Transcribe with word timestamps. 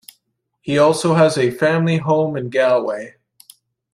He 0.63 0.79
also 0.79 1.13
has 1.13 1.37
a 1.37 1.51
family 1.51 1.97
home 1.97 2.35
in 2.35 2.49
Galway. 2.49 3.17